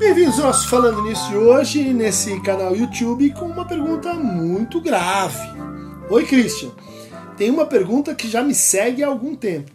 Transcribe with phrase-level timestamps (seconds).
[0.00, 5.38] Bem-vindos ao nosso Falando Nisso hoje, nesse canal YouTube, com uma pergunta muito grave.
[6.08, 6.70] Oi, Christian.
[7.36, 9.70] Tem uma pergunta que já me segue há algum tempo.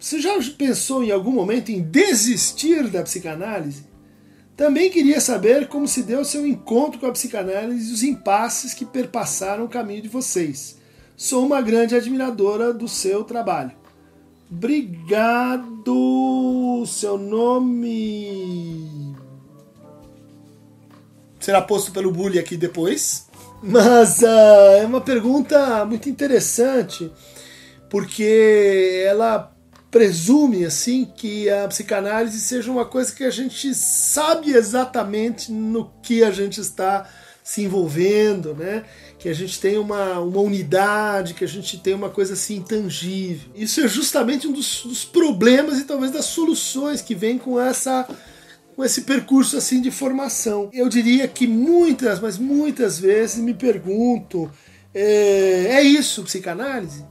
[0.00, 3.84] Você já pensou em algum momento em desistir da psicanálise?
[4.56, 8.86] Também queria saber como se deu seu encontro com a psicanálise e os impasses que
[8.86, 10.78] perpassaram o caminho de vocês.
[11.18, 13.72] Sou uma grande admiradora do seu trabalho.
[14.50, 15.84] Obrigado.
[16.86, 19.05] Seu nome
[21.46, 23.26] será posto pelo Bully aqui depois.
[23.62, 27.10] Mas uh, é uma pergunta muito interessante,
[27.88, 29.52] porque ela
[29.88, 36.24] presume assim que a psicanálise seja uma coisa que a gente sabe exatamente no que
[36.24, 37.08] a gente está
[37.44, 38.84] se envolvendo, né?
[39.16, 43.52] Que a gente tem uma, uma unidade, que a gente tem uma coisa assim intangível.
[43.54, 48.06] Isso é justamente um dos, dos problemas e talvez das soluções que vem com essa
[48.76, 50.68] com esse percurso assim de formação.
[50.72, 54.50] Eu diria que muitas, mas muitas vezes me pergunto:
[54.94, 57.04] é, é isso psicanálise?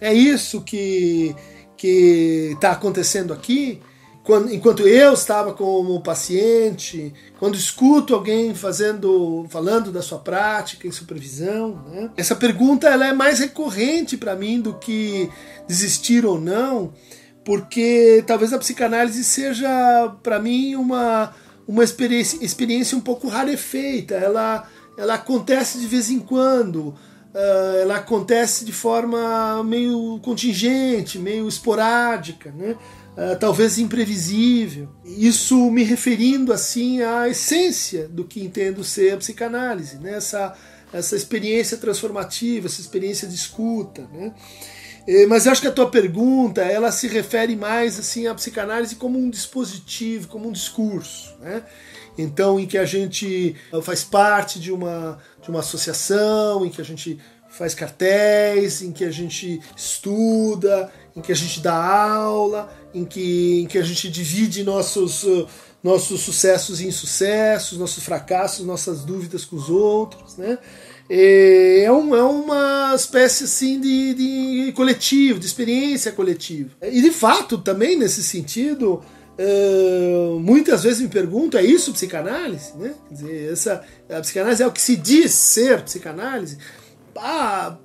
[0.00, 1.34] É isso que
[1.76, 3.80] que está acontecendo aqui?
[4.24, 10.92] Quando, enquanto eu estava como paciente, quando escuto alguém fazendo, falando da sua prática em
[10.92, 12.10] supervisão, né?
[12.14, 15.30] essa pergunta ela é mais recorrente para mim do que
[15.66, 16.92] desistir ou não,
[17.48, 21.34] porque talvez a psicanálise seja para mim uma,
[21.66, 24.16] uma experiência, experiência um pouco rarefeita.
[24.16, 24.68] Ela,
[24.98, 26.88] ela acontece de vez em quando.
[26.88, 32.76] Uh, ela acontece de forma meio contingente, meio esporádica, né?
[33.16, 34.90] Uh, talvez imprevisível.
[35.02, 40.16] Isso me referindo assim à essência do que entendo ser a psicanálise, né?
[40.16, 40.54] essa,
[40.92, 44.06] essa experiência transformativa, essa experiência de escuta.
[44.12, 44.34] Né?
[45.28, 49.18] Mas eu acho que a tua pergunta ela se refere mais assim à psicanálise como
[49.18, 51.62] um dispositivo, como um discurso, né?
[52.18, 56.84] Então, em que a gente faz parte de uma, de uma associação, em que a
[56.84, 57.18] gente
[57.48, 63.62] faz cartéis, em que a gente estuda, em que a gente dá aula, em que,
[63.62, 65.24] em que a gente divide nossos,
[65.82, 70.58] nossos sucessos e insucessos, nossos fracassos, nossas dúvidas com os outros, né?
[71.10, 76.70] É, um, é uma espécie assim de, de coletivo, de experiência coletiva.
[76.82, 79.02] E de fato, também nesse sentido,
[79.40, 82.76] Uh, muitas vezes me pergunto, é isso psicanálise?
[82.76, 82.92] Né?
[83.06, 86.58] Quer dizer, essa, a psicanálise é o que se diz ser psicanálise?
[87.16, 87.76] Ah,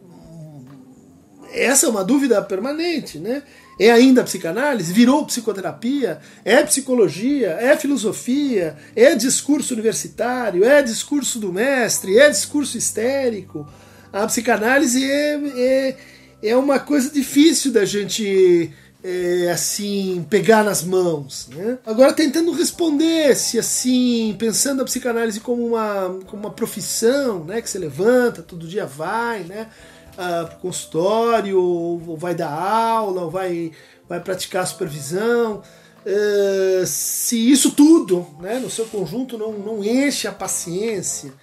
[1.51, 3.43] essa é uma dúvida permanente, né?
[3.79, 4.93] É ainda psicanálise?
[4.93, 6.19] Virou psicoterapia?
[6.45, 7.49] É psicologia?
[7.59, 8.77] É filosofia?
[8.95, 10.63] É discurso universitário?
[10.63, 12.17] É discurso do mestre?
[12.17, 13.67] É discurso histérico?
[14.11, 15.97] A psicanálise é, é,
[16.43, 18.71] é uma coisa difícil da gente
[19.03, 21.49] é, assim pegar nas mãos.
[21.53, 21.77] Né?
[21.85, 27.69] Agora tentando responder se assim pensando a psicanálise como uma, como uma profissão, né, que
[27.69, 29.67] você levanta todo dia vai, né,
[30.13, 33.71] uh, pro consultório ou vai dar aula ou vai
[34.07, 35.61] vai praticar supervisão.
[36.05, 41.33] Uh, se isso tudo, né, no seu conjunto não, não enche a paciência,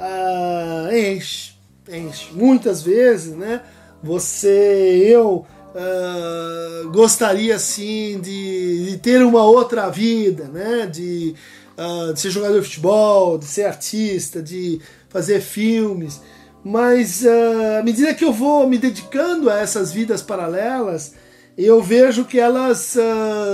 [0.00, 1.52] uh, enche,
[1.86, 2.32] enche.
[2.32, 3.62] Muitas vezes, né,
[4.02, 5.46] você, eu
[5.78, 10.86] uh, gostaria assim de, de, ter uma outra vida, né?
[10.86, 11.34] De,
[11.76, 16.20] uh, de, ser jogador de futebol, de ser artista, de fazer filmes.
[16.64, 21.14] Mas uh, à medida que eu vou me dedicando a essas vidas paralelas,
[21.56, 22.96] eu vejo que elas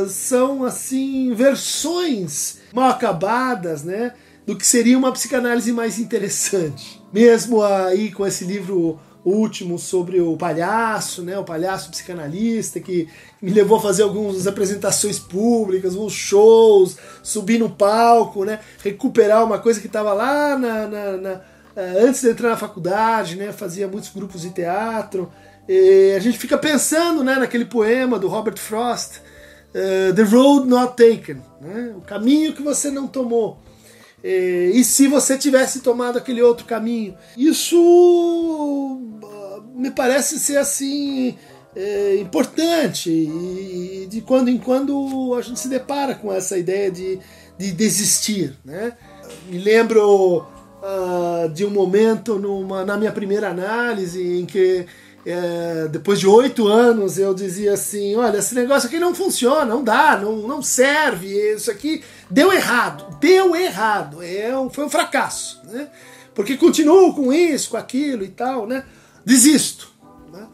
[0.09, 4.13] são assim versões mal acabadas, né?
[4.45, 7.03] Do que seria uma psicanálise mais interessante.
[7.11, 13.09] Mesmo aí com esse livro último sobre o palhaço, né, o palhaço psicanalista, que
[13.41, 19.59] me levou a fazer algumas apresentações públicas, uns shows, subir no palco, né, recuperar uma
[19.59, 21.41] coisa que estava lá na, na, na,
[21.75, 25.33] eh, antes de entrar na faculdade, né, fazia muitos grupos de teatro.
[25.69, 30.95] E a gente fica pensando né, naquele poema do Robert Frost, uh, The Road Not
[30.97, 33.59] Taken, né, o caminho que você não tomou.
[34.27, 37.15] É, e se você tivesse tomado aquele outro caminho?
[37.37, 41.37] Isso ah, me parece ser assim
[41.77, 47.19] é, importante e de quando em quando a gente se depara com essa ideia de,
[47.59, 48.57] de desistir.
[48.65, 48.97] Né?
[49.47, 54.87] Me lembro uh, de um momento numa, na minha primeira análise em que
[55.27, 59.83] é, depois de oito anos eu dizia assim, olha, esse negócio aqui não funciona, não
[59.83, 65.63] dá, não, não serve, isso aqui deu errado, deu errado, é um, foi um fracasso,
[65.65, 65.89] né?
[66.35, 68.85] Porque continuo com isso, com aquilo e tal, né?
[69.25, 69.93] Desisto.
[70.33, 70.47] Né?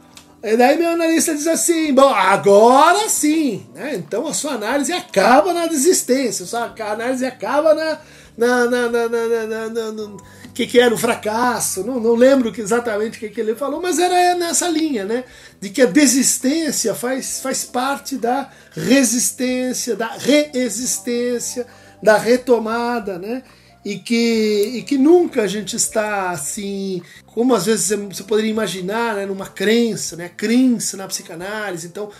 [0.42, 3.94] E daí meu analista diz assim: bom, agora sim, né?
[3.96, 7.98] Então a sua análise acaba na desistência, a sua análise acaba na.
[8.36, 10.16] na, na, na, na, na, na, na
[10.54, 13.98] que, que era o fracasso, não, não lembro exatamente o que, que ele falou, mas
[13.98, 15.24] era nessa linha, né?
[15.60, 21.66] De que a desistência faz, faz parte da resistência, da reexistência,
[22.02, 23.42] da retomada, né?
[23.84, 29.16] e que, e que nunca a gente está assim, como às vezes você poderia imaginar,
[29.16, 32.10] né, numa crença, né, crença na psicanálise, então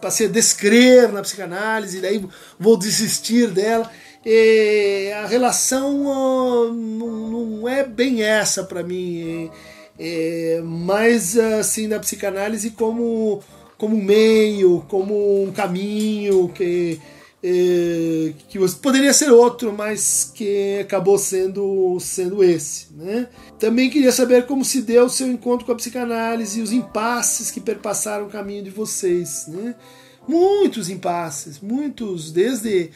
[0.00, 3.90] passei a descrer na psicanálise, e daí vou desistir dela.
[4.28, 9.48] E a relação não, não é bem essa para mim,
[9.96, 13.40] é, é mais assim da psicanálise como
[13.78, 17.00] como meio, como um caminho que
[17.42, 22.92] é, que poderia ser outro, mas que acabou sendo, sendo esse.
[22.94, 23.28] Né?
[23.60, 27.52] Também queria saber como se deu o seu encontro com a psicanálise e os impasses
[27.52, 29.46] que perpassaram o caminho de vocês.
[29.46, 29.76] Né?
[30.26, 32.90] Muitos impasses, muitos, desde,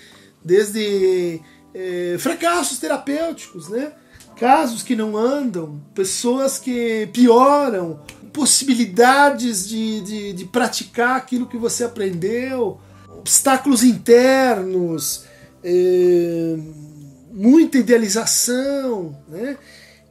[0.45, 1.41] desde
[1.75, 3.93] é, fracassos terapêuticos, né?
[4.37, 8.01] casos que não andam, pessoas que pioram,
[8.33, 12.81] possibilidades de, de, de praticar aquilo que você aprendeu
[13.21, 15.27] obstáculos internos,
[15.63, 16.57] é,
[17.31, 19.59] muita idealização, né?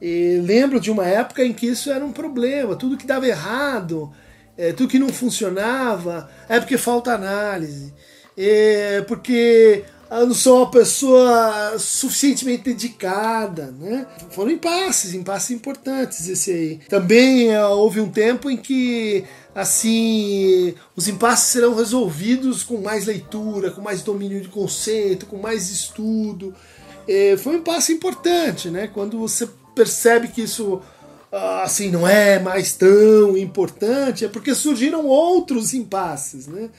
[0.02, 4.14] E lembro de uma época em que isso era um problema, tudo que dava errado,
[4.56, 7.94] é, tudo que não funcionava, é porque falta análise,
[8.38, 14.08] é porque eu não sou uma pessoa suficientemente dedicada, né?
[14.32, 16.80] Foram impasses, impasses importantes esse aí.
[16.90, 19.24] Também é, houve um tempo em que
[19.54, 25.70] assim os impasses serão resolvidos com mais leitura, com mais domínio de conceito, com mais
[25.70, 26.56] estudo.
[27.08, 28.88] É, foi um impasse importante, né?
[28.88, 30.82] Quando você percebe que isso
[31.32, 36.70] ah, assim não é mais tão importante, é porque surgiram outros impasses, né?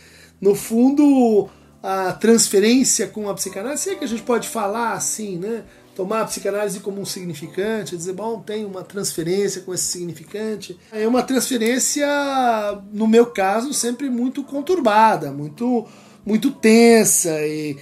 [0.40, 1.48] No fundo,
[1.82, 5.64] a transferência com a psicanálise, sei que a gente pode falar assim, né?
[5.94, 10.78] Tomar a psicanálise como um significante, dizer, bom, tem uma transferência com esse significante.
[10.92, 12.06] É uma transferência,
[12.92, 15.86] no meu caso, sempre muito conturbada, muito,
[16.24, 17.76] muito tensa e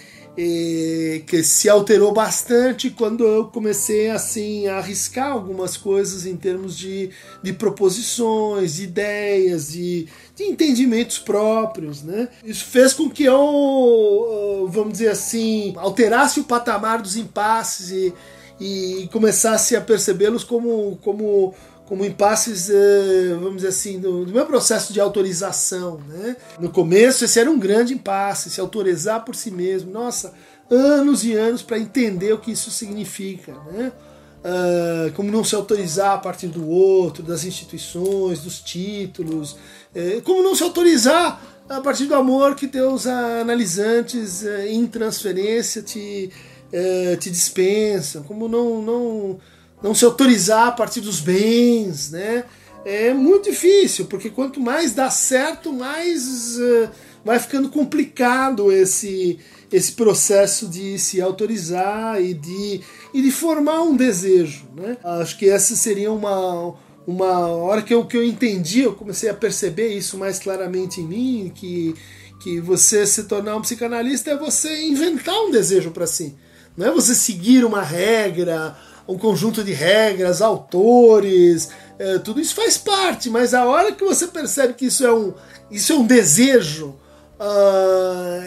[1.26, 7.10] que se alterou bastante quando eu comecei assim a arriscar algumas coisas em termos de,
[7.42, 10.06] de proposições, de ideias, de,
[10.36, 12.28] de entendimentos próprios, né?
[12.44, 18.14] Isso fez com que eu, vamos dizer assim, alterasse o patamar dos impasses e,
[18.60, 21.52] e começasse a percebê-los como, como
[21.88, 25.98] como impasses, eh, vamos dizer assim, do, meu processo de autorização.
[26.06, 26.36] Né?
[26.60, 29.90] No começo, esse era um grande impasse, se autorizar por si mesmo.
[29.90, 30.34] Nossa,
[30.70, 33.54] anos e anos para entender o que isso significa.
[33.72, 33.90] Né?
[34.38, 40.42] Uh, como não se autorizar a partir do outro, das instituições, dos títulos, uh, como
[40.42, 41.40] não se autorizar
[41.70, 46.30] a partir do amor que teus analisantes uh, em transferência te,
[46.70, 49.38] eh, te dispensam, como não, não
[49.82, 52.44] não se autorizar a partir dos bens, né?
[52.84, 56.88] É muito difícil, porque quanto mais dá certo, mais uh,
[57.24, 59.38] vai ficando complicado esse,
[59.70, 62.80] esse processo de se autorizar e de,
[63.12, 64.66] e de formar um desejo.
[64.74, 64.96] Né?
[65.04, 66.74] Acho que essa seria uma,
[67.06, 71.06] uma hora que eu, que eu entendi, eu comecei a perceber isso mais claramente em
[71.06, 71.94] mim, que,
[72.40, 76.34] que você se tornar um psicanalista é você inventar um desejo para si.
[76.76, 78.76] Não é você seguir uma regra
[79.08, 84.26] um conjunto de regras, autores, é, tudo isso faz parte, mas a hora que você
[84.26, 85.32] percebe que isso é um,
[85.70, 86.94] isso é um desejo,
[87.40, 88.42] uh,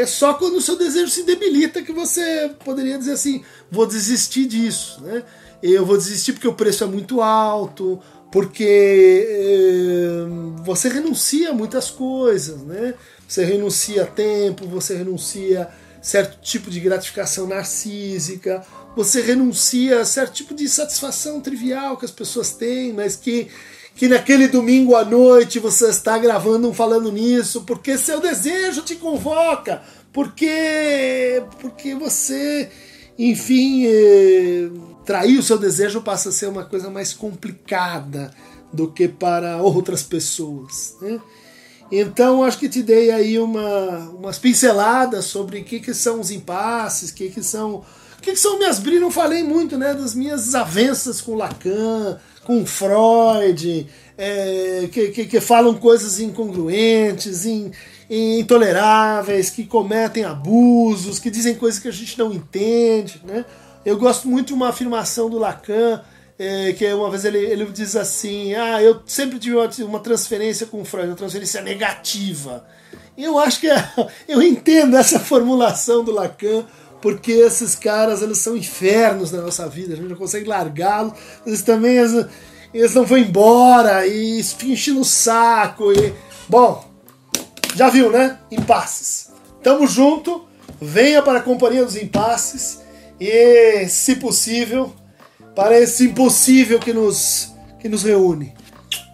[0.00, 4.46] é só quando o seu desejo se debilita que você poderia dizer assim: vou desistir
[4.46, 5.22] disso, né?
[5.62, 8.00] Eu vou desistir porque o preço é muito alto,
[8.32, 12.94] porque é, você renuncia a muitas coisas, né?
[13.28, 15.68] Você renuncia a tempo, você renuncia
[16.00, 18.64] certo tipo de gratificação narcísica,
[18.96, 23.48] você renuncia a certo tipo de satisfação trivial que as pessoas têm, mas que,
[23.94, 28.96] que naquele domingo à noite você está gravando um falando nisso, porque seu desejo te
[28.96, 29.82] convoca,
[30.14, 32.70] porque, porque você,
[33.18, 34.70] enfim, eh,
[35.04, 38.32] trair o seu desejo passa a ser uma coisa mais complicada
[38.72, 40.96] do que para outras pessoas.
[41.02, 41.20] Né?
[41.92, 46.30] Então, acho que te dei aí uma, umas pinceladas sobre o que, que são os
[46.30, 47.84] impasses, o que, que são
[48.26, 49.00] que, que são minhas brigas?
[49.00, 49.94] Não falei muito, né?
[49.94, 53.86] Das minhas desavenças com Lacan, com Freud,
[54.18, 57.70] é, que, que, que, falam coisas incongruentes, in,
[58.10, 63.44] intoleráveis, que cometem abusos, que dizem coisas que a gente não entende, né?
[63.84, 66.02] Eu gosto muito de uma afirmação do Lacan
[66.36, 70.66] é, que uma vez ele, ele diz assim: Ah, eu sempre tive uma, uma transferência
[70.66, 72.66] com Freud, uma transferência negativa.
[73.16, 73.90] Eu acho que é,
[74.26, 76.64] eu entendo essa formulação do Lacan,
[77.06, 81.12] porque esses caras eles são infernos na nossa vida, a gente não consegue largá-los,
[81.46, 82.26] eles também eles,
[82.74, 85.92] eles não vão embora e ficam enchendo o saco.
[85.92, 86.12] E,
[86.48, 86.84] bom,
[87.76, 88.40] já viu, né?
[88.50, 89.28] Impasses.
[89.62, 90.48] Tamo junto,
[90.80, 92.80] venha para a companhia dos impasses
[93.20, 94.92] e, se possível,
[95.54, 98.52] para esse impossível que nos, que nos reúne.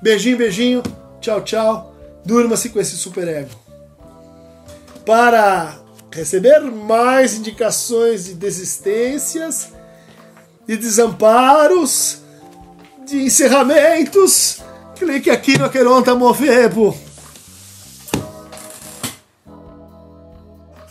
[0.03, 0.83] Beijinho, beijinho.
[1.21, 1.95] Tchau, tchau.
[2.25, 3.51] Durma-se com esse superego.
[5.05, 5.82] Para
[6.13, 9.73] receber mais indicações de desistências,
[10.67, 12.19] de desamparos,
[13.07, 14.61] de encerramentos,
[14.97, 16.95] clique aqui no Aqueronta Movebo.